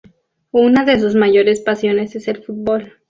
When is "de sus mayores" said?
0.83-1.61